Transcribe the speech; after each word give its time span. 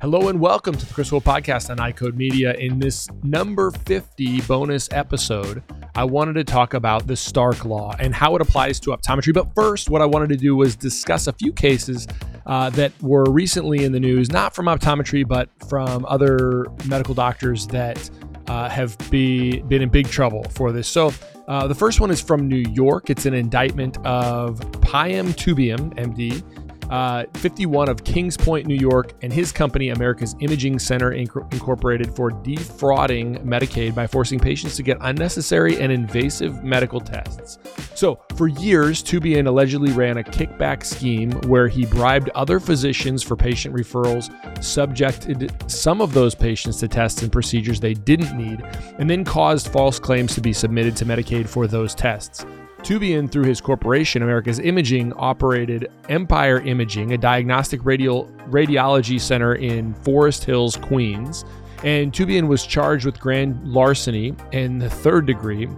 Hello 0.00 0.28
and 0.28 0.38
welcome 0.38 0.76
to 0.76 0.86
the 0.86 0.94
Chris 0.94 1.10
Will 1.10 1.20
Podcast 1.20 1.70
on 1.70 1.78
EyeCode 1.78 2.14
Media. 2.14 2.54
In 2.54 2.78
this 2.78 3.08
number 3.24 3.72
50 3.72 4.42
bonus 4.42 4.88
episode, 4.92 5.60
I 5.96 6.04
wanted 6.04 6.34
to 6.34 6.44
talk 6.44 6.74
about 6.74 7.08
the 7.08 7.16
Stark 7.16 7.64
Law 7.64 7.96
and 7.98 8.14
how 8.14 8.36
it 8.36 8.40
applies 8.40 8.78
to 8.80 8.90
optometry. 8.90 9.34
But 9.34 9.52
first, 9.56 9.90
what 9.90 10.00
I 10.00 10.06
wanted 10.06 10.28
to 10.28 10.36
do 10.36 10.54
was 10.54 10.76
discuss 10.76 11.26
a 11.26 11.32
few 11.32 11.52
cases 11.52 12.06
uh, 12.46 12.70
that 12.70 12.92
were 13.02 13.24
recently 13.24 13.82
in 13.82 13.90
the 13.90 13.98
news, 13.98 14.30
not 14.30 14.54
from 14.54 14.66
optometry, 14.66 15.26
but 15.26 15.48
from 15.68 16.06
other 16.06 16.66
medical 16.86 17.12
doctors 17.12 17.66
that 17.66 18.08
uh, 18.46 18.68
have 18.68 18.96
be, 19.10 19.62
been 19.62 19.82
in 19.82 19.88
big 19.88 20.06
trouble 20.06 20.44
for 20.50 20.70
this. 20.70 20.86
So, 20.86 21.12
uh, 21.48 21.66
the 21.66 21.74
first 21.74 21.98
one 21.98 22.12
is 22.12 22.20
from 22.20 22.46
New 22.46 22.70
York. 22.72 23.10
It's 23.10 23.26
an 23.26 23.34
indictment 23.34 23.96
of 24.06 24.60
Payam 24.80 25.30
Toobian, 25.30 25.92
MD, 25.96 26.44
uh, 26.90 27.24
51 27.34 27.88
of 27.88 28.04
Kings 28.04 28.36
Point, 28.36 28.66
New 28.66 28.76
York, 28.76 29.14
and 29.22 29.32
his 29.32 29.52
company, 29.52 29.90
America's 29.90 30.34
Imaging 30.40 30.78
Center 30.78 31.12
Inc- 31.12 31.52
Incorporated, 31.52 32.14
for 32.14 32.30
defrauding 32.30 33.36
Medicaid 33.38 33.94
by 33.94 34.06
forcing 34.06 34.38
patients 34.38 34.76
to 34.76 34.82
get 34.82 34.96
unnecessary 35.00 35.80
and 35.80 35.92
invasive 35.92 36.62
medical 36.64 37.00
tests. 37.00 37.58
So, 37.94 38.20
for 38.36 38.48
years, 38.48 39.02
Toobian 39.02 39.46
allegedly 39.46 39.92
ran 39.92 40.18
a 40.18 40.22
kickback 40.22 40.84
scheme 40.84 41.32
where 41.42 41.68
he 41.68 41.86
bribed 41.86 42.30
other 42.30 42.60
physicians 42.60 43.22
for 43.22 43.36
patient 43.36 43.74
referrals, 43.74 44.32
subjected 44.62 45.52
some 45.70 46.00
of 46.00 46.14
those 46.14 46.34
patients 46.34 46.78
to 46.80 46.88
tests 46.88 47.22
and 47.22 47.32
procedures 47.32 47.80
they 47.80 47.94
didn't 47.94 48.36
need, 48.36 48.62
and 48.98 49.08
then 49.08 49.24
caused 49.24 49.68
false 49.68 49.98
claims 49.98 50.34
to 50.34 50.40
be 50.40 50.52
submitted 50.52 50.96
to 50.96 51.04
Medicaid 51.04 51.48
for 51.48 51.66
those 51.66 51.94
tests. 51.94 52.44
Toobian, 52.82 53.30
through 53.30 53.44
his 53.44 53.60
corporation, 53.60 54.22
America's 54.22 54.58
Imaging, 54.58 55.12
operated 55.14 55.90
Empire 56.08 56.60
Imaging, 56.60 57.12
a 57.12 57.18
diagnostic 57.18 57.80
radiology 57.82 59.20
center 59.20 59.54
in 59.56 59.94
Forest 59.94 60.44
Hills, 60.44 60.76
Queens. 60.76 61.44
And 61.84 62.12
Toobian 62.12 62.48
was 62.48 62.66
charged 62.66 63.04
with 63.04 63.20
grand 63.20 63.62
larceny 63.66 64.34
in 64.52 64.78
the 64.78 64.90
third 64.90 65.26
degree, 65.26 65.68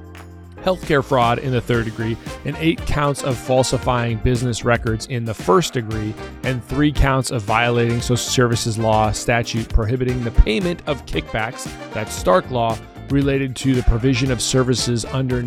healthcare 0.63 1.03
fraud 1.05 1.39
in 1.39 1.53
the 1.53 1.61
third 1.61 1.87
degree, 1.87 2.17
and 2.45 2.55
eight 2.59 2.79
counts 2.87 3.23
of 3.23 3.37
falsifying 3.37 4.19
business 4.19 4.65
records 4.65 5.07
in 5.07 5.25
the 5.25 5.35
first 5.35 5.73
degree, 5.73 6.15
and 6.45 6.65
three 6.65 6.93
counts 6.93 7.31
of 7.31 7.43
violating 7.43 8.01
social 8.01 8.17
services 8.17 8.79
law 8.79 9.11
statute 9.11 9.69
prohibiting 9.71 10.23
the 10.23 10.31
payment 10.31 10.83
of 10.87 11.05
kickbacks, 11.07 11.65
that's 11.93 12.15
Stark 12.15 12.51
Law, 12.51 12.79
related 13.09 13.57
to 13.57 13.75
the 13.75 13.83
provision 13.83 14.31
of 14.31 14.41
services 14.41 15.05
under 15.07 15.43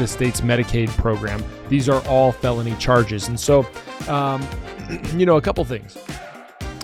the 0.00 0.06
state's 0.06 0.40
Medicaid 0.40 0.88
program. 0.96 1.44
These 1.68 1.88
are 1.88 2.04
all 2.08 2.32
felony 2.32 2.74
charges. 2.76 3.28
And 3.28 3.38
so, 3.38 3.66
um, 4.08 4.46
you 5.14 5.26
know, 5.26 5.36
a 5.36 5.42
couple 5.42 5.64
things. 5.64 5.96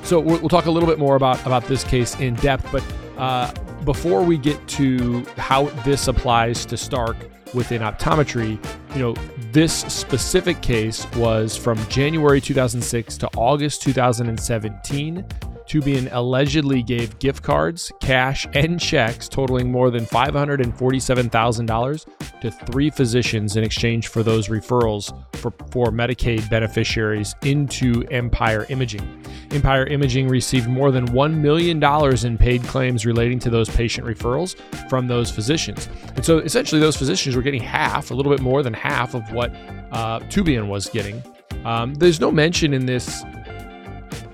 So 0.02 0.20
we'll, 0.20 0.48
talk 0.48 0.66
a 0.66 0.70
little 0.70 0.88
bit 0.88 1.00
more 1.00 1.16
about, 1.16 1.44
about 1.44 1.64
this 1.64 1.82
case 1.82 2.14
in 2.20 2.34
depth, 2.36 2.70
but 2.70 2.84
uh, 3.18 3.52
before 3.84 4.22
we 4.22 4.38
get 4.38 4.68
to 4.68 5.24
how 5.36 5.64
this 5.84 6.06
applies 6.06 6.64
to 6.66 6.76
Stark 6.76 7.16
within 7.54 7.82
optometry, 7.82 8.62
you 8.94 9.00
know, 9.00 9.14
this 9.50 9.72
specific 9.92 10.60
case 10.60 11.10
was 11.12 11.56
from 11.56 11.76
January 11.88 12.40
2006 12.40 13.16
to 13.18 13.28
August 13.36 13.82
2017. 13.82 15.24
Toobian 15.66 16.08
allegedly 16.12 16.82
gave 16.82 17.18
gift 17.18 17.42
cards, 17.42 17.92
cash, 18.00 18.46
and 18.54 18.80
checks 18.80 19.28
totaling 19.28 19.70
more 19.70 19.90
than 19.90 20.06
$547,000 20.06 22.40
to 22.40 22.50
three 22.50 22.90
physicians 22.90 23.56
in 23.56 23.64
exchange 23.64 24.08
for 24.08 24.22
those 24.22 24.48
referrals 24.48 25.12
for, 25.36 25.52
for 25.70 25.86
Medicaid 25.86 26.48
beneficiaries 26.48 27.34
into 27.42 28.04
Empire 28.10 28.66
Imaging. 28.68 29.24
Empire 29.50 29.86
Imaging 29.86 30.28
received 30.28 30.68
more 30.68 30.90
than 30.90 31.06
$1 31.08 31.34
million 31.34 31.82
in 32.24 32.38
paid 32.38 32.62
claims 32.64 33.04
relating 33.04 33.38
to 33.40 33.50
those 33.50 33.68
patient 33.68 34.06
referrals 34.06 34.56
from 34.88 35.08
those 35.08 35.30
physicians. 35.30 35.88
And 36.14 36.24
so 36.24 36.38
essentially, 36.38 36.80
those 36.80 36.96
physicians 36.96 37.34
were 37.34 37.42
getting 37.42 37.62
half, 37.62 38.10
a 38.10 38.14
little 38.14 38.32
bit 38.32 38.40
more 38.40 38.62
than 38.62 38.72
half 38.72 39.14
of 39.14 39.30
what 39.32 39.52
uh, 39.92 40.20
Toobian 40.20 40.68
was 40.68 40.88
getting. 40.88 41.22
Um, 41.64 41.94
there's 41.94 42.20
no 42.20 42.30
mention 42.30 42.72
in 42.72 42.86
this 42.86 43.24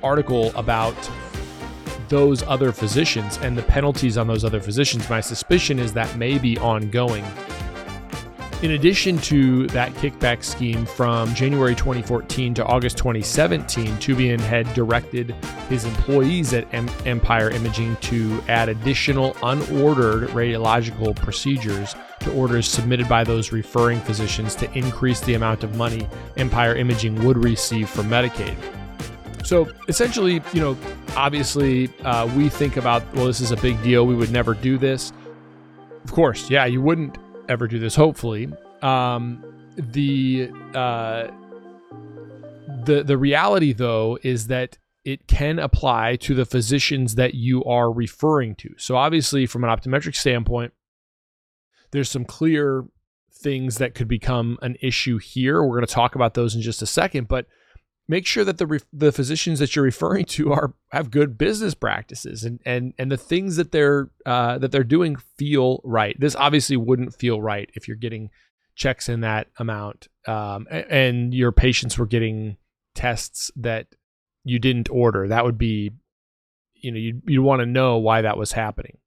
article 0.03 0.53
about 0.57 0.95
those 2.09 2.43
other 2.43 2.73
physicians 2.73 3.39
and 3.39 3.57
the 3.57 3.63
penalties 3.63 4.19
on 4.19 4.27
those 4.27 4.45
other 4.45 4.61
physicians. 4.61 5.09
My 5.09 5.21
suspicion 5.21 5.79
is 5.79 5.93
that 5.95 6.17
may 6.17 6.39
be 6.39 6.59
ongoing. 6.59 7.25
In 8.63 8.73
addition 8.73 9.19
to 9.19 9.67
that 9.69 9.93
kickback 9.95 10.45
scheme 10.45 10.87
from 10.87 11.35
January 11.35 11.75
2014 11.75 12.55
to 12.55 12.65
August 12.65 12.97
2017, 12.97 13.89
Toobian 13.97 14.39
had 14.39 14.73
directed 14.73 15.35
his 15.69 15.85
employees 15.85 16.53
at 16.53 16.73
M- 16.73 16.89
Empire 17.05 17.51
Imaging 17.51 17.97
to 17.97 18.41
add 18.47 18.69
additional 18.69 19.35
unordered 19.43 20.29
radiological 20.29 21.17
procedures 21.17 21.97
to 22.21 22.33
orders 22.35 22.69
submitted 22.69 23.09
by 23.09 23.25
those 23.25 23.51
referring 23.51 23.99
physicians 24.01 24.55
to 24.55 24.73
increase 24.79 25.19
the 25.23 25.35
amount 25.35 25.65
of 25.65 25.75
money 25.75 26.07
Empire 26.37 26.77
Imaging 26.77 27.25
would 27.25 27.43
receive 27.43 27.89
from 27.89 28.07
Medicaid. 28.09 28.57
So 29.53 29.69
essentially, 29.87 30.41
you 30.55 30.63
know, 30.63 30.79
obviously, 31.15 31.91
uh, 32.05 32.27
we 32.35 32.49
think 32.49 32.79
about, 32.79 33.03
well, 33.15 33.27
this 33.27 33.43
is 33.43 33.51
a 33.51 33.57
big 33.59 33.83
deal. 33.83 34.07
We 34.07 34.15
would 34.15 34.31
never 34.31 34.55
do 34.55 34.79
this. 34.79 35.13
Of 36.05 36.11
course, 36.11 36.49
yeah, 36.49 36.65
you 36.65 36.81
wouldn't 36.81 37.19
ever 37.51 37.69
do 37.69 37.79
this. 37.79 37.95
Hopefully, 37.95 38.51
um, 38.81 39.45
the 39.77 40.51
uh, 40.75 41.27
the 42.87 43.05
the 43.05 43.19
reality 43.19 43.75
though 43.75 44.19
is 44.23 44.47
that 44.47 44.79
it 45.05 45.27
can 45.27 45.59
apply 45.59 46.17
to 46.17 46.35
the 46.35 46.47
physicians 46.47 47.17
that 47.17 47.35
you 47.35 47.63
are 47.67 47.93
referring 47.93 48.55
to. 48.55 48.71
So 48.79 48.97
obviously, 48.97 49.45
from 49.45 49.65
an 49.65 49.69
optometric 49.69 50.17
standpoint, 50.17 50.73
there's 51.91 52.09
some 52.09 52.25
clear 52.25 52.87
things 53.35 53.77
that 53.77 53.95
could 53.95 54.09
become 54.09 54.59
an 54.63 54.79
issue 54.81 55.19
here. 55.19 55.63
We're 55.63 55.77
going 55.77 55.87
to 55.87 55.93
talk 55.93 56.15
about 56.15 56.33
those 56.33 56.55
in 56.55 56.63
just 56.63 56.81
a 56.81 56.87
second, 56.87 57.29
but 57.29 57.45
make 58.09 58.27
sure 58.27 58.45
that 58.45 58.59
the 58.59 58.67
re- 58.67 58.81
the 58.93 59.13
physicians 59.13 59.59
that 59.59 59.75
you're 59.75 59.85
referring 59.85 60.25
to 60.25 60.53
are 60.53 60.75
have 60.91 61.11
good 61.11 61.39
business 61.39 61.75
practices 61.75 62.45
and 62.45 62.61
and 62.65 62.95
and 62.99 63.11
the 63.11 63.17
things 63.17 63.57
that 63.57 63.73
they're 63.73 64.11
uh, 64.27 64.59
that 64.59 64.73
they're 64.73 64.85
doing 64.85 65.17
feel 65.39 65.81
right. 65.85 66.19
This 66.19 66.37
obviously 66.37 66.77
wouldn't 66.77 67.15
feel 67.15 67.41
right 67.41 67.71
if 67.75 67.87
you're 67.87 67.97
getting 67.97 68.31
checks 68.75 69.09
in 69.09 69.21
that 69.21 69.49
amount 69.59 70.09
um, 70.27 70.67
and 70.71 71.35
your 71.35 71.53
patients 71.53 71.99
were 71.99 72.07
getting 72.07 72.57
tests 72.95 73.51
that 73.57 73.87
you 74.45 74.59
didn't 74.59 74.89
order. 74.91 75.29
That 75.29 75.45
would 75.45 75.59
be, 75.59 75.93
you 76.75 76.91
know, 76.91 76.99
you 76.99 77.21
you 77.27 77.43
want 77.43 77.61
to 77.61 77.67
know 77.67 77.99
why 77.99 78.23
that 78.23 78.39
was 78.39 78.53
happening. 78.53 78.99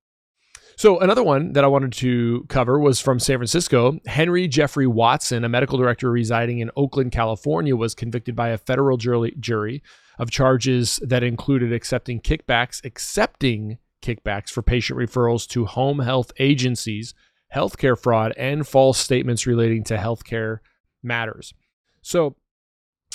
So, 0.77 0.99
another 0.99 1.23
one 1.23 1.53
that 1.53 1.63
I 1.63 1.67
wanted 1.67 1.93
to 1.93 2.45
cover 2.49 2.77
was 2.77 2.99
from 2.99 3.17
San 3.17 3.37
Francisco. 3.37 3.97
Henry 4.05 4.47
Jeffrey 4.47 4.87
Watson, 4.87 5.45
a 5.45 5.49
medical 5.49 5.77
director 5.77 6.11
residing 6.11 6.59
in 6.59 6.69
Oakland, 6.75 7.13
California, 7.13 7.75
was 7.75 7.95
convicted 7.95 8.35
by 8.35 8.49
a 8.49 8.57
federal 8.57 8.97
jury 8.97 9.83
of 10.19 10.31
charges 10.31 10.99
that 11.01 11.23
included 11.23 11.71
accepting 11.71 12.19
kickbacks, 12.19 12.83
accepting 12.83 13.77
kickbacks 14.01 14.49
for 14.49 14.61
patient 14.61 14.99
referrals 14.99 15.47
to 15.47 15.65
home 15.65 15.99
health 15.99 16.33
agencies, 16.39 17.13
healthcare 17.53 17.97
fraud, 17.97 18.33
and 18.35 18.67
false 18.67 18.97
statements 18.97 19.47
relating 19.47 19.83
to 19.85 19.95
healthcare 19.95 20.59
matters. 21.01 21.53
So, 22.01 22.35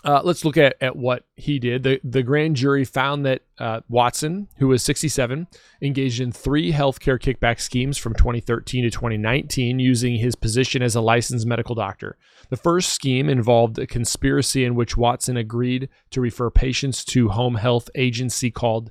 uh, 0.03 0.23
let's 0.25 0.45
look 0.45 0.57
at, 0.57 0.77
at 0.81 0.97
what 0.97 1.25
he 1.37 1.59
did. 1.59 1.83
The, 1.83 2.01
the 2.03 2.23
grand 2.23 2.57
jury 2.57 2.85
found 2.85 3.27
that 3.27 3.43
uh, 3.59 3.81
Watson, 3.89 4.49
who 4.57 4.69
was 4.69 4.83
67, 4.83 5.47
engaged 5.83 6.21
in 6.21 6.33
three 6.33 6.73
healthcare 6.73 7.19
kickback 7.19 7.61
schemes 7.61 7.99
from 7.99 8.15
2013 8.15 8.85
to 8.85 8.91
2019 8.91 9.79
using 9.79 10.17
his 10.17 10.35
position 10.35 10.83
as 10.83 10.95
a 10.95 11.03
licensed 11.03 11.47
medical 11.47 11.75
doctor. 11.75 12.17
The 12.49 12.57
first 12.57 12.95
scheme 12.95 13.29
involved 13.29 13.79
a 13.79 13.87
conspiracy 13.87 14.65
in 14.65 14.75
which 14.75 14.97
Watson 14.97 15.37
agreed 15.37 15.91
to 16.11 16.21
refer 16.21 16.51
patients 16.51 17.05
to 17.07 17.29
home 17.29 17.57
health 17.57 17.91
agency 17.95 18.51
called 18.51 18.91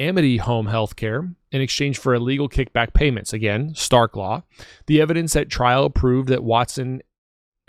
Amity 0.00 0.38
Home 0.38 0.66
Healthcare 0.66 1.34
in 1.52 1.60
exchange 1.60 1.98
for 1.98 2.14
illegal 2.14 2.48
kickback 2.48 2.94
payments. 2.94 3.32
Again, 3.32 3.74
Stark 3.74 4.16
Law. 4.16 4.42
The 4.86 5.00
evidence 5.00 5.36
at 5.36 5.48
trial 5.50 5.90
proved 5.90 6.28
that 6.28 6.42
Watson 6.42 7.02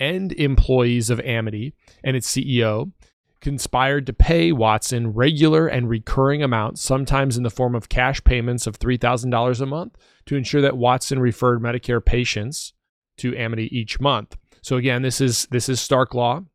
and 0.01 0.33
employees 0.33 1.11
of 1.11 1.19
Amity 1.21 1.73
and 2.03 2.17
its 2.17 2.29
CEO 2.29 2.91
conspired 3.39 4.05
to 4.07 4.13
pay 4.13 4.51
Watson 4.51 5.13
regular 5.13 5.67
and 5.67 5.87
recurring 5.87 6.41
amounts, 6.41 6.81
sometimes 6.81 7.37
in 7.37 7.43
the 7.43 7.49
form 7.49 7.75
of 7.75 7.87
cash 7.87 8.23
payments 8.23 8.65
of 8.65 8.79
$3,000 8.79 9.61
a 9.61 9.65
month, 9.65 9.95
to 10.25 10.35
ensure 10.35 10.61
that 10.61 10.77
Watson 10.77 11.19
referred 11.19 11.61
Medicare 11.61 12.03
patients 12.03 12.73
to 13.17 13.35
Amity 13.37 13.69
each 13.75 13.99
month. 13.99 14.37
So 14.63 14.75
again, 14.75 15.03
this 15.03 15.21
is 15.21 15.47
this 15.51 15.69
is 15.69 15.79
Stark 15.79 16.13
Law. 16.15 16.45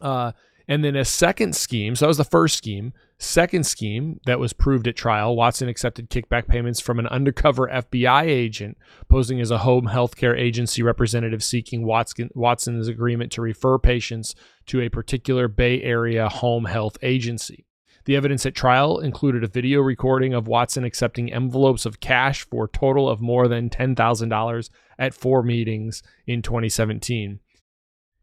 Uh, 0.00 0.32
and 0.68 0.84
then 0.84 0.96
a 0.96 1.04
second 1.04 1.54
scheme, 1.54 1.94
so 1.94 2.04
that 2.04 2.08
was 2.08 2.16
the 2.16 2.24
first 2.24 2.56
scheme. 2.56 2.92
Second 3.18 3.64
scheme 3.64 4.20
that 4.26 4.40
was 4.40 4.52
proved 4.52 4.88
at 4.88 4.96
trial, 4.96 5.36
Watson 5.36 5.68
accepted 5.68 6.10
kickback 6.10 6.48
payments 6.48 6.80
from 6.80 6.98
an 6.98 7.06
undercover 7.06 7.68
FBI 7.68 8.24
agent 8.24 8.76
posing 9.08 9.40
as 9.40 9.50
a 9.50 9.58
home 9.58 9.86
healthcare 9.86 10.38
agency 10.38 10.82
representative 10.82 11.42
seeking 11.42 11.86
Watson, 11.86 12.30
Watson's 12.34 12.88
agreement 12.88 13.32
to 13.32 13.42
refer 13.42 13.78
patients 13.78 14.34
to 14.66 14.80
a 14.80 14.88
particular 14.88 15.46
Bay 15.48 15.80
Area 15.82 16.28
home 16.28 16.64
health 16.64 16.98
agency. 17.00 17.64
The 18.06 18.16
evidence 18.16 18.46
at 18.46 18.54
trial 18.54 19.00
included 19.00 19.42
a 19.42 19.48
video 19.48 19.80
recording 19.80 20.32
of 20.32 20.46
Watson 20.46 20.84
accepting 20.84 21.32
envelopes 21.32 21.86
of 21.86 21.98
cash 21.98 22.44
for 22.44 22.64
a 22.64 22.68
total 22.68 23.08
of 23.08 23.20
more 23.20 23.48
than 23.48 23.68
$10,000 23.68 24.70
at 24.98 25.14
four 25.14 25.42
meetings 25.42 26.04
in 26.24 26.40
2017. 26.40 27.40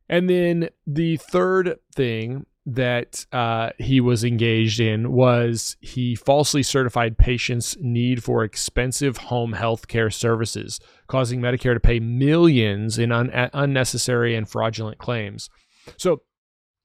And 0.10 0.30
then 0.30 0.70
the 0.86 1.18
third 1.18 1.80
thing 1.96 2.46
that 2.66 3.26
uh, 3.34 3.72
he 3.78 4.00
was 4.00 4.24
engaged 4.24 4.80
in 4.80 5.12
was 5.12 5.76
he 5.82 6.16
falsely 6.16 6.64
certified 6.64 7.18
patients' 7.18 7.76
need 7.82 8.24
for 8.24 8.44
expensive 8.44 9.18
home 9.18 9.54
health 9.54 9.88
care 9.88 10.10
services, 10.10 10.80
causing 11.08 11.42
Medicare 11.42 11.74
to 11.74 11.80
pay 11.80 12.00
millions 12.00 12.98
in 12.98 13.12
un- 13.12 13.32
unnecessary 13.54 14.36
and 14.36 14.48
fraudulent 14.48 14.98
claims. 14.98 15.50
So, 15.98 16.22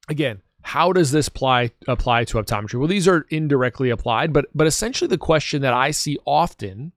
again, 0.09 0.43
how 0.63 0.93
does 0.93 1.13
this 1.13 1.29
apply 1.29 1.71
apply 1.87 2.25
to 2.25 2.39
optometry? 2.39 2.79
Well, 2.79 2.89
these 2.89 3.07
are 3.07 3.27
indirectly 3.31 3.91
applied, 3.91 4.33
but 4.33 4.47
but 4.55 4.67
essentially 4.67 5.09
the 5.09 5.17
question 5.17 5.63
that 5.63 5.73
I 5.73 5.93
see 5.93 6.19
often 6.27 6.93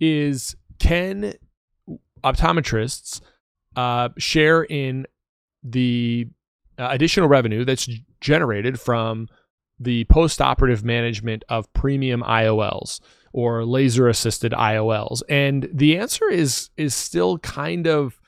is 0.00 0.56
can 0.78 1.34
optometrists 2.24 3.20
uh, 3.76 4.08
share 4.16 4.62
in 4.64 5.06
the 5.62 6.28
uh, 6.78 6.88
additional 6.90 7.28
revenue 7.28 7.64
that's 7.64 7.88
generated 8.20 8.80
from 8.80 9.28
the 9.78 10.04
post-operative 10.04 10.84
management 10.84 11.44
of 11.48 11.72
premium 11.72 12.22
IOLs 12.22 13.00
or 13.32 13.64
laser 13.64 14.08
assisted 14.08 14.52
IOLs? 14.52 15.22
And 15.28 15.68
the 15.72 15.98
answer 15.98 16.28
is 16.28 16.70
is 16.76 16.94
still 16.94 17.38
kind 17.38 17.86
of 17.86 18.20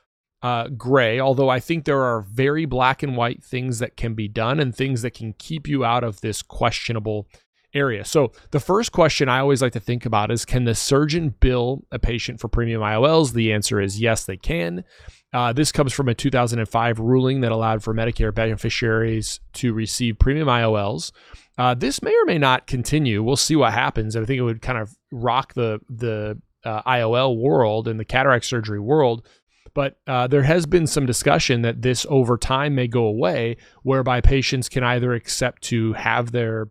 uh, 0.42 0.68
gray, 0.68 1.18
although 1.18 1.48
I 1.48 1.58
think 1.58 1.86
there 1.86 2.02
are 2.02 2.20
very 2.20 2.66
black 2.66 3.02
and 3.02 3.16
white 3.16 3.42
things 3.42 3.78
that 3.78 3.96
can 3.96 4.12
be 4.12 4.28
done 4.28 4.60
and 4.60 4.76
things 4.76 5.00
that 5.00 5.14
can 5.14 5.32
keep 5.32 5.66
you 5.66 5.86
out 5.86 6.04
of 6.04 6.20
this 6.20 6.42
questionable 6.42 7.26
area. 7.74 8.04
So, 8.04 8.32
the 8.50 8.60
first 8.60 8.92
question 8.92 9.28
I 9.28 9.40
always 9.40 9.62
like 9.62 9.72
to 9.72 9.80
think 9.80 10.06
about 10.06 10.30
is 10.30 10.44
can 10.44 10.64
the 10.64 10.74
surgeon 10.74 11.34
bill 11.40 11.84
a 11.90 11.98
patient 11.98 12.40
for 12.40 12.48
premium 12.48 12.80
IOLs? 12.80 13.32
The 13.32 13.52
answer 13.52 13.80
is 13.80 14.00
yes, 14.00 14.24
they 14.24 14.36
can. 14.36 14.84
Uh, 15.32 15.52
this 15.52 15.72
comes 15.72 15.92
from 15.92 16.08
a 16.08 16.14
2005 16.14 17.00
ruling 17.00 17.40
that 17.40 17.50
allowed 17.50 17.82
for 17.82 17.92
Medicare 17.92 18.32
beneficiaries 18.32 19.40
to 19.54 19.74
receive 19.74 20.18
premium 20.18 20.46
IOLs. 20.46 21.10
Uh, 21.58 21.74
this 21.74 22.02
may 22.02 22.14
or 22.14 22.24
may 22.24 22.38
not 22.38 22.66
continue. 22.66 23.22
We'll 23.22 23.36
see 23.36 23.56
what 23.56 23.72
happens. 23.72 24.16
I 24.16 24.24
think 24.24 24.38
it 24.38 24.42
would 24.42 24.62
kind 24.62 24.78
of 24.78 24.96
rock 25.10 25.54
the 25.54 25.80
the 25.88 26.40
uh, 26.64 26.82
IOL 26.82 27.36
world 27.36 27.88
and 27.88 28.00
the 28.00 28.04
cataract 28.04 28.44
surgery 28.44 28.80
world. 28.80 29.26
But 29.74 29.98
uh, 30.06 30.28
there 30.28 30.44
has 30.44 30.66
been 30.66 30.86
some 30.86 31.04
discussion 31.04 31.62
that 31.62 31.82
this 31.82 32.06
over 32.08 32.38
time 32.38 32.76
may 32.76 32.86
go 32.86 33.04
away, 33.04 33.56
whereby 33.82 34.20
patients 34.20 34.68
can 34.68 34.84
either 34.84 35.14
accept 35.14 35.62
to 35.64 35.94
have 35.94 36.30
their 36.30 36.68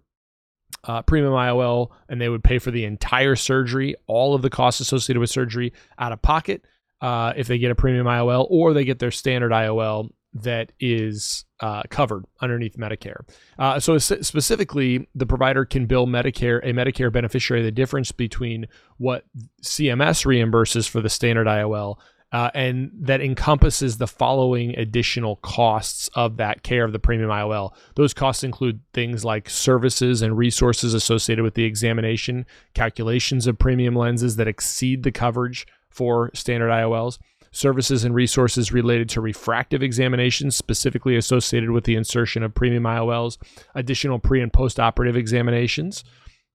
uh, 0.86 1.02
premium 1.02 1.34
IOL 1.34 1.92
and 2.10 2.20
they 2.20 2.30
would 2.30 2.44
pay 2.44 2.60
for 2.60 2.72
the 2.72 2.86
entire 2.86 3.36
surgery, 3.36 3.96
all 4.08 4.36
of 4.36 4.42
the 4.42 4.50
costs 4.50 4.82
associated 4.82 5.20
with 5.20 5.30
surgery 5.30 5.74
out 5.98 6.12
of 6.12 6.22
pocket, 6.22 6.66
uh, 7.02 7.34
if 7.36 7.48
they 7.48 7.58
get 7.58 7.72
a 7.72 7.76
premium 7.76 8.06
IOL, 8.06 8.48
or 8.50 8.74
they 8.74 8.86
get 8.86 9.00
their 9.00 9.12
standard 9.12 9.52
IOL 9.52 10.10
that 10.34 10.72
is 10.80 11.46
uh, 11.60 11.84
covered 11.90 12.26
underneath 12.42 12.76
Medicare. 12.78 13.22
Uh, 13.60 13.80
so 13.80 13.98
specifically, 13.98 15.08
the 15.14 15.26
provider 15.26 15.64
can 15.64 15.86
bill 15.86 16.08
Medicare 16.08 16.60
a 16.64 16.74
Medicare 16.74 17.12
beneficiary 17.12 17.62
the 17.62 17.72
difference 17.72 18.12
between 18.12 18.68
what 18.98 19.26
CMS 19.62 20.26
reimburses 20.26 20.90
for 20.90 21.02
the 21.02 21.10
standard 21.10 21.48
IOL. 21.48 21.98
Uh, 22.34 22.50
and 22.56 22.90
that 22.96 23.22
encompasses 23.22 24.00
the 24.00 24.08
following 24.08 24.76
additional 24.76 25.36
costs 25.38 26.10
of 26.16 26.38
that 26.38 26.64
care 26.64 26.84
of 26.84 26.92
the 26.92 26.98
premium 26.98 27.30
IOL. 27.30 27.74
Those 27.94 28.12
costs 28.12 28.44
include 28.44 28.80
things 28.92 29.24
like 29.24 29.48
services 29.48 30.24
and 30.24 30.36
resources 30.36 30.96
associated 30.96 31.44
with 31.44 31.54
the 31.54 31.64
examination, 31.64 32.48
calculations 32.74 33.46
of 33.46 33.60
premium 33.60 33.96
lenses 33.96 34.36
that 34.38 34.48
exceed 34.48 35.04
the 35.04 35.12
coverage 35.12 35.68
for 35.90 36.32
standard 36.34 36.72
IOLs, 36.72 37.20
services 37.52 38.04
and 38.04 38.16
resources 38.16 38.74
related 38.74 39.10
to 39.10 39.22
refractive 39.22 39.84
examinations, 39.84 40.56
specifically 40.56 41.16
associated 41.16 41.70
with 41.70 41.84
the 41.84 41.96
insertion 41.96 42.42
of 42.42 42.56
premium 42.56 42.84
IOLs, 42.84 43.38
additional 43.76 44.18
pre 44.18 44.42
and 44.42 44.52
post 44.52 44.80
operative 44.80 45.16
examinations. 45.16 46.04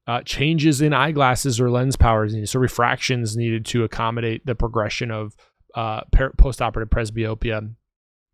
Uh, 0.08 0.22
changes 0.22 0.80
in 0.80 0.94
eyeglasses 0.94 1.60
or 1.60 1.70
lens 1.70 1.94
powers, 1.94 2.34
so 2.50 2.58
refractions 2.58 3.36
needed 3.36 3.66
to 3.66 3.84
accommodate 3.84 4.44
the 4.46 4.54
progression 4.54 5.10
of 5.10 5.36
uh, 5.78 6.00
post-operative 6.36 6.90
presbyopia, 6.90 7.72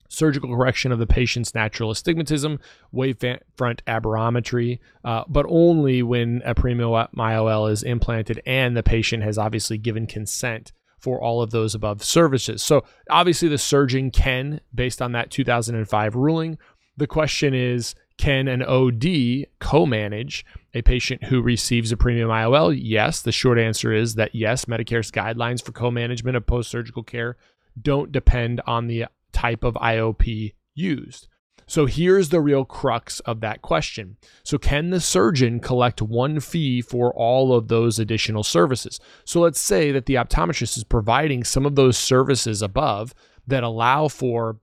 surgical 0.08 0.56
correction 0.56 0.92
of 0.92 0.98
the 0.98 1.06
patient's 1.06 1.54
natural 1.54 1.90
astigmatism, 1.90 2.58
wavefront 2.94 3.80
aberrometry, 3.86 4.78
uh, 5.04 5.24
but 5.28 5.44
only 5.50 6.02
when 6.02 6.40
a 6.46 6.54
premium 6.54 6.88
IOL 6.90 7.70
is 7.70 7.82
implanted 7.82 8.40
and 8.46 8.74
the 8.74 8.82
patient 8.82 9.22
has 9.22 9.36
obviously 9.36 9.76
given 9.76 10.06
consent 10.06 10.72
for 10.98 11.22
all 11.22 11.42
of 11.42 11.50
those 11.50 11.74
above 11.74 12.02
services. 12.02 12.62
So 12.62 12.82
obviously 13.10 13.48
the 13.48 13.58
surgeon 13.58 14.10
can, 14.10 14.62
based 14.74 15.02
on 15.02 15.12
that 15.12 15.30
2005 15.30 16.14
ruling, 16.14 16.56
the 16.96 17.06
question 17.06 17.52
is, 17.52 17.94
can 18.18 18.48
an 18.48 18.62
OD 18.62 19.46
co 19.58 19.86
manage 19.86 20.44
a 20.72 20.82
patient 20.82 21.24
who 21.24 21.42
receives 21.42 21.92
a 21.92 21.96
premium 21.96 22.28
IOL? 22.28 22.76
Yes. 22.80 23.22
The 23.22 23.32
short 23.32 23.58
answer 23.58 23.92
is 23.92 24.14
that 24.14 24.34
yes, 24.34 24.66
Medicare's 24.66 25.10
guidelines 25.10 25.62
for 25.62 25.72
co 25.72 25.90
management 25.90 26.36
of 26.36 26.46
post 26.46 26.70
surgical 26.70 27.02
care 27.02 27.36
don't 27.80 28.12
depend 28.12 28.60
on 28.66 28.86
the 28.86 29.06
type 29.32 29.64
of 29.64 29.74
IOP 29.74 30.54
used. 30.74 31.28
So 31.66 31.86
here's 31.86 32.28
the 32.28 32.40
real 32.40 32.64
crux 32.64 33.20
of 33.20 33.40
that 33.40 33.62
question. 33.62 34.16
So, 34.42 34.58
can 34.58 34.90
the 34.90 35.00
surgeon 35.00 35.60
collect 35.60 36.02
one 36.02 36.40
fee 36.40 36.82
for 36.82 37.12
all 37.14 37.54
of 37.54 37.68
those 37.68 37.98
additional 37.98 38.42
services? 38.42 39.00
So, 39.24 39.40
let's 39.40 39.60
say 39.60 39.90
that 39.90 40.06
the 40.06 40.14
optometrist 40.14 40.76
is 40.76 40.84
providing 40.84 41.42
some 41.42 41.64
of 41.64 41.74
those 41.74 41.96
services 41.96 42.60
above 42.60 43.14
that 43.46 43.64
allow 43.64 44.08
for 44.08 44.58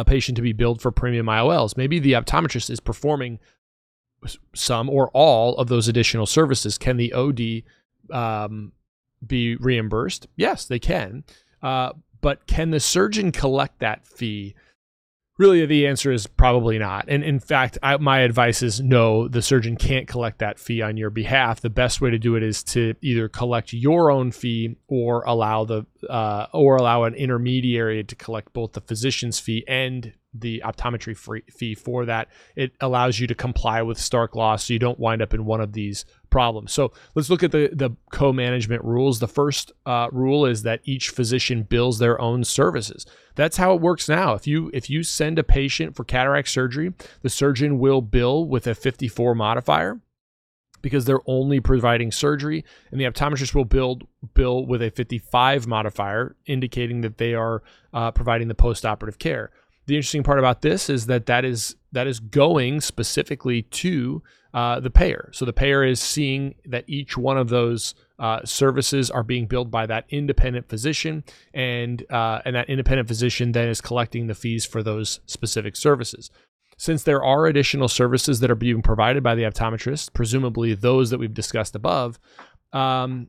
a 0.00 0.04
patient 0.04 0.36
to 0.36 0.42
be 0.42 0.52
billed 0.52 0.80
for 0.80 0.90
premium 0.90 1.26
IOLs. 1.26 1.76
Maybe 1.76 1.98
the 1.98 2.12
optometrist 2.12 2.70
is 2.70 2.80
performing 2.80 3.38
some 4.54 4.88
or 4.88 5.10
all 5.10 5.56
of 5.56 5.68
those 5.68 5.88
additional 5.88 6.26
services. 6.26 6.78
Can 6.78 6.96
the 6.96 7.12
OD 7.12 7.62
um, 8.10 8.72
be 9.24 9.56
reimbursed? 9.56 10.26
Yes, 10.36 10.64
they 10.64 10.78
can. 10.78 11.24
Uh, 11.62 11.92
but 12.20 12.46
can 12.46 12.70
the 12.70 12.80
surgeon 12.80 13.30
collect 13.30 13.78
that 13.80 14.06
fee 14.06 14.54
really 15.40 15.64
the 15.64 15.86
answer 15.86 16.12
is 16.12 16.26
probably 16.26 16.78
not. 16.78 17.06
And 17.08 17.24
in 17.24 17.40
fact 17.40 17.78
I, 17.82 17.96
my 17.96 18.18
advice 18.20 18.62
is 18.62 18.80
no 18.80 19.26
the 19.26 19.40
surgeon 19.40 19.76
can't 19.76 20.06
collect 20.06 20.38
that 20.40 20.58
fee 20.58 20.82
on 20.82 20.98
your 20.98 21.08
behalf. 21.08 21.62
The 21.62 21.70
best 21.70 22.02
way 22.02 22.10
to 22.10 22.18
do 22.18 22.36
it 22.36 22.42
is 22.42 22.62
to 22.64 22.94
either 23.00 23.26
collect 23.28 23.72
your 23.72 24.10
own 24.10 24.32
fee 24.32 24.76
or 24.86 25.22
allow 25.22 25.64
the 25.64 25.86
uh, 26.08 26.46
or 26.52 26.76
allow 26.76 27.04
an 27.04 27.14
intermediary 27.14 28.04
to 28.04 28.14
collect 28.14 28.52
both 28.52 28.74
the 28.74 28.82
physician's 28.82 29.40
fee 29.40 29.64
and 29.66 30.12
the 30.32 30.62
optometry 30.64 31.16
free 31.16 31.42
fee 31.50 31.74
for 31.74 32.04
that. 32.06 32.28
It 32.54 32.72
allows 32.80 33.18
you 33.18 33.26
to 33.26 33.34
comply 33.34 33.82
with 33.82 33.98
Stark 33.98 34.36
law 34.36 34.56
so 34.56 34.72
you 34.72 34.78
don't 34.78 34.98
wind 34.98 35.22
up 35.22 35.34
in 35.34 35.44
one 35.44 35.60
of 35.60 35.72
these 35.72 36.04
problems. 36.30 36.72
So 36.72 36.92
let's 37.14 37.30
look 37.30 37.42
at 37.42 37.52
the, 37.52 37.70
the 37.72 37.90
co-management 38.12 38.84
rules. 38.84 39.18
The 39.18 39.28
first 39.28 39.72
uh, 39.86 40.08
rule 40.12 40.46
is 40.46 40.62
that 40.62 40.80
each 40.84 41.10
physician 41.10 41.64
bills 41.64 41.98
their 41.98 42.20
own 42.20 42.44
services. 42.44 43.06
That's 43.34 43.56
how 43.56 43.74
it 43.74 43.80
works 43.80 44.08
now. 44.08 44.34
If 44.34 44.46
you 44.46 44.70
if 44.72 44.88
you 44.88 45.02
send 45.02 45.38
a 45.38 45.44
patient 45.44 45.96
for 45.96 46.04
cataract 46.04 46.48
surgery, 46.48 46.92
the 47.22 47.30
surgeon 47.30 47.78
will 47.78 48.00
bill 48.00 48.46
with 48.46 48.66
a 48.66 48.74
54 48.74 49.34
modifier 49.34 50.00
because 50.82 51.04
they're 51.04 51.20
only 51.26 51.60
providing 51.60 52.10
surgery, 52.10 52.64
and 52.90 53.00
the 53.00 53.04
optometrist 53.04 53.54
will 53.54 53.64
build 53.64 54.06
bill 54.34 54.64
with 54.64 54.80
a 54.82 54.90
55 54.90 55.66
modifier, 55.66 56.36
indicating 56.46 57.02
that 57.02 57.18
they 57.18 57.34
are 57.34 57.62
uh, 57.92 58.10
providing 58.10 58.48
the 58.48 58.54
post-operative 58.54 59.18
care 59.18 59.50
the 59.90 59.96
interesting 59.96 60.22
part 60.22 60.38
about 60.38 60.62
this 60.62 60.88
is 60.88 61.06
that 61.06 61.26
that 61.26 61.44
is 61.44 61.74
that 61.90 62.06
is 62.06 62.20
going 62.20 62.80
specifically 62.80 63.62
to 63.62 64.22
uh, 64.54 64.78
the 64.78 64.88
payer. 64.88 65.30
So 65.32 65.44
the 65.44 65.52
payer 65.52 65.82
is 65.82 66.00
seeing 66.00 66.54
that 66.64 66.84
each 66.86 67.16
one 67.18 67.36
of 67.36 67.48
those 67.48 67.96
uh, 68.20 68.44
services 68.44 69.10
are 69.10 69.24
being 69.24 69.46
billed 69.46 69.68
by 69.68 69.86
that 69.86 70.04
independent 70.08 70.68
physician, 70.68 71.24
and 71.52 72.04
uh, 72.08 72.40
and 72.44 72.54
that 72.54 72.70
independent 72.70 73.08
physician 73.08 73.50
then 73.50 73.66
is 73.66 73.80
collecting 73.80 74.28
the 74.28 74.34
fees 74.34 74.64
for 74.64 74.80
those 74.80 75.18
specific 75.26 75.74
services. 75.74 76.30
Since 76.76 77.02
there 77.02 77.24
are 77.24 77.46
additional 77.46 77.88
services 77.88 78.38
that 78.40 78.50
are 78.50 78.54
being 78.54 78.82
provided 78.82 79.24
by 79.24 79.34
the 79.34 79.42
optometrist, 79.42 80.12
presumably 80.12 80.72
those 80.72 81.10
that 81.10 81.18
we've 81.18 81.34
discussed 81.34 81.74
above, 81.74 82.20
um, 82.72 83.26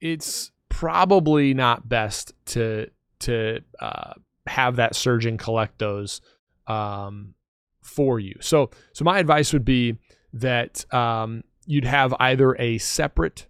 it's 0.00 0.50
probably 0.68 1.54
not 1.54 1.88
best 1.88 2.32
to 2.46 2.90
to 3.20 3.60
uh, 3.78 4.14
have 4.46 4.76
that 4.76 4.94
surgeon 4.94 5.38
collect 5.38 5.78
those 5.78 6.20
um, 6.66 7.34
for 7.82 8.18
you. 8.20 8.34
So, 8.40 8.70
so 8.92 9.04
my 9.04 9.18
advice 9.18 9.52
would 9.52 9.64
be 9.64 9.98
that 10.32 10.92
um, 10.92 11.44
you'd 11.66 11.84
have 11.84 12.14
either 12.18 12.54
a 12.58 12.78
separate 12.78 13.46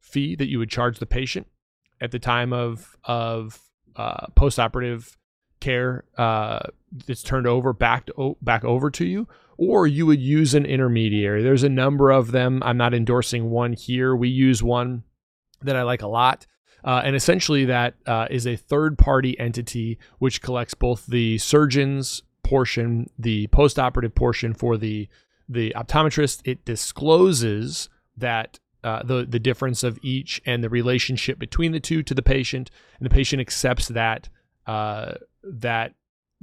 fee 0.00 0.36
that 0.36 0.48
you 0.48 0.58
would 0.58 0.70
charge 0.70 0.98
the 0.98 1.06
patient 1.06 1.46
at 2.00 2.10
the 2.10 2.18
time 2.18 2.52
of 2.52 2.96
of 3.04 3.60
uh, 3.96 4.26
postoperative 4.36 5.16
care 5.60 6.04
uh, 6.18 6.60
that's 7.06 7.22
turned 7.22 7.46
over 7.46 7.72
back 7.72 8.06
to, 8.06 8.36
back 8.42 8.64
over 8.64 8.90
to 8.90 9.04
you, 9.06 9.28
or 9.56 9.86
you 9.86 10.04
would 10.06 10.20
use 10.20 10.54
an 10.54 10.66
intermediary. 10.66 11.42
There's 11.42 11.62
a 11.62 11.68
number 11.68 12.10
of 12.10 12.32
them. 12.32 12.62
I'm 12.64 12.76
not 12.76 12.94
endorsing 12.94 13.50
one 13.50 13.72
here. 13.72 14.14
We 14.14 14.28
use 14.28 14.62
one 14.62 15.04
that 15.62 15.76
I 15.76 15.82
like 15.82 16.02
a 16.02 16.08
lot. 16.08 16.46
Uh, 16.84 17.02
and 17.04 17.14
essentially, 17.14 17.64
that 17.64 17.94
uh, 18.06 18.26
is 18.30 18.46
a 18.46 18.56
third 18.56 18.98
party 18.98 19.38
entity 19.38 19.98
which 20.18 20.42
collects 20.42 20.74
both 20.74 21.06
the 21.06 21.38
surgeon's 21.38 22.22
portion, 22.42 23.08
the 23.18 23.46
post 23.48 23.78
operative 23.78 24.14
portion 24.14 24.52
for 24.52 24.76
the, 24.76 25.08
the 25.48 25.72
optometrist. 25.76 26.40
It 26.44 26.64
discloses 26.64 27.88
that 28.16 28.58
uh, 28.84 29.02
the 29.04 29.24
the 29.24 29.38
difference 29.38 29.84
of 29.84 29.98
each 30.02 30.42
and 30.44 30.62
the 30.64 30.68
relationship 30.68 31.38
between 31.38 31.70
the 31.70 31.80
two 31.80 32.02
to 32.02 32.14
the 32.14 32.22
patient, 32.22 32.70
and 32.98 33.06
the 33.06 33.14
patient 33.14 33.40
accepts 33.40 33.88
that 33.88 34.28
uh, 34.66 35.12
that 35.44 35.94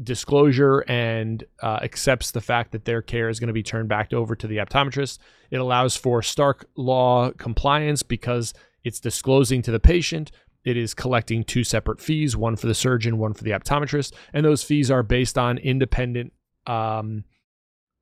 disclosure 0.01 0.79
and 0.87 1.43
uh, 1.61 1.79
accepts 1.81 2.31
the 2.31 2.39
fact 2.39 2.71
that 2.71 2.85
their 2.85 3.01
care 3.01 3.27
is 3.27 3.39
going 3.39 3.47
to 3.47 3.53
be 3.53 3.63
turned 3.63 3.89
back 3.89 4.13
over 4.13 4.35
to 4.35 4.47
the 4.47 4.57
optometrist. 4.57 5.19
It 5.51 5.57
allows 5.57 5.97
for 5.97 6.21
Stark 6.21 6.65
law 6.77 7.31
compliance 7.31 8.03
because 8.03 8.53
it's 8.83 8.99
disclosing 8.99 9.61
to 9.63 9.71
the 9.71 9.79
patient. 9.79 10.31
It 10.65 10.77
is 10.77 10.93
collecting 10.93 11.43
two 11.43 11.63
separate 11.63 12.01
fees, 12.01 12.35
one 12.35 12.55
for 12.55 12.67
the 12.67 12.75
surgeon, 12.75 13.17
one 13.17 13.33
for 13.33 13.43
the 13.43 13.51
optometrist, 13.51 14.13
and 14.33 14.45
those 14.45 14.63
fees 14.63 14.91
are 14.91 15.03
based 15.03 15.37
on 15.37 15.57
independent, 15.57 16.33
um, 16.67 17.23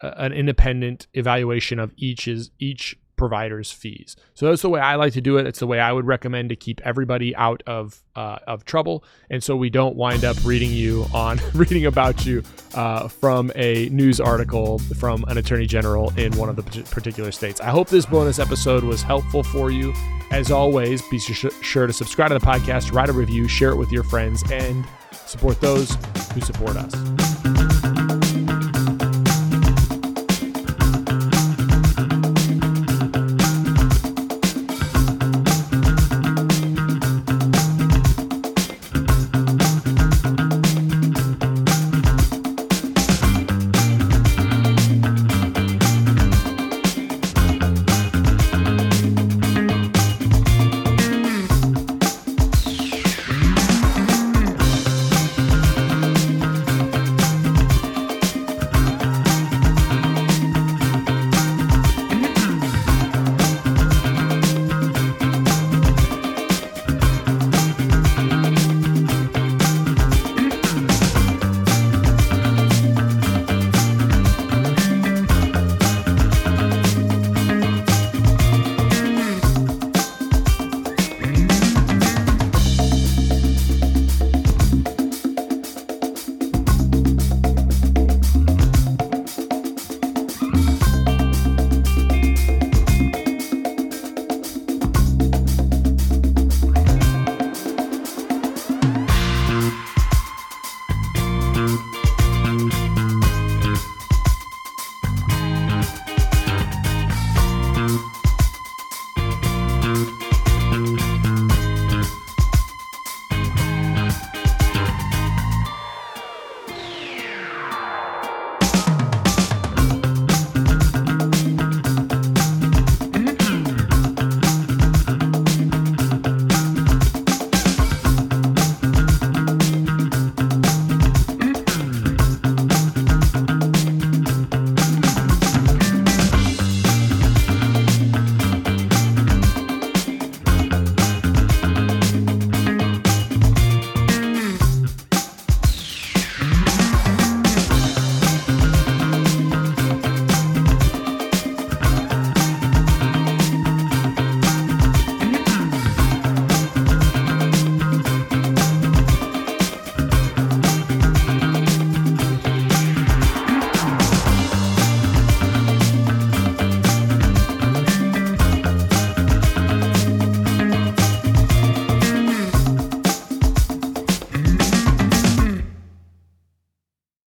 an 0.02 0.34
independent 0.34 1.08
evaluation 1.14 1.80
of 1.80 1.94
each 1.98 2.28
is 2.28 2.52
each 2.60 2.98
providers' 3.18 3.72
fees. 3.72 4.16
So 4.34 4.48
that's 4.48 4.62
the 4.62 4.70
way 4.70 4.80
I 4.80 4.96
like 4.96 5.14
to 5.14 5.22
do 5.22 5.38
it. 5.38 5.46
It's 5.46 5.60
the 5.60 5.68
way 5.68 5.80
I 5.80 5.92
would 5.92 6.06
recommend 6.06 6.50
to 6.50 6.56
keep 6.56 6.80
everybody 6.86 7.36
out 7.36 7.64
of 7.68 8.02
uh, 8.16 8.40
of 8.48 8.66
trouble, 8.66 9.04
and 9.30 9.44
so 9.44 9.56
we 9.56 9.70
don't 9.70 9.96
wind 9.96 10.24
up 10.24 10.38
reading 10.46 10.72
you 10.72 11.06
on 11.14 11.40
reading 11.54 11.86
about 11.86 12.26
you 12.26 12.44
uh, 12.76 13.08
from 13.08 13.52
a 13.56 13.90
news 13.90 14.20
article 14.20 14.80
from 14.80 15.24
an 15.28 15.38
attorney 15.38 15.68
general 15.68 16.12
in 16.18 16.36
one 16.38 16.50
of 16.50 16.56
the 16.56 16.64
particular 16.92 17.32
states. 17.32 17.60
I 17.60 17.70
hope 17.70 17.90
this 17.90 18.06
bonus 18.06 18.40
episode 18.40 18.84
was 18.84 19.02
helpful 19.02 19.44
for 19.44 19.72
you. 19.72 19.94
As 20.30 20.52
always, 20.52 21.02
be 21.10 21.20
sure 21.20 21.88
to 21.88 21.94
subscribe 21.94 22.30
to 22.30 22.40
the 22.40 22.46
podcast, 22.46 22.92
write 22.92 23.10
a 23.10 23.14
review, 23.14 23.48
share 23.48 23.70
it 23.72 23.78
with 23.78 23.92
your 23.92 24.04
friends, 24.04 24.44
and 24.52 24.86
support 25.26 25.62
those 25.62 25.96
who 26.34 26.42
support 26.42 26.76
us. 26.76 27.27